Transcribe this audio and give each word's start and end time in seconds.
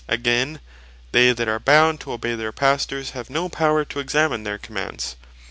Again, 0.07 0.61
they 1.11 1.31
that 1.31 1.47
are 1.47 1.59
bound 1.59 1.99
to 1.99 2.11
obey, 2.11 2.33
their 2.33 2.51
Pastors, 2.51 3.11
have 3.11 3.29
no 3.29 3.49
power 3.49 3.85
to 3.85 3.99
examine 3.99 4.41
their 4.41 4.57
commands. 4.57 5.15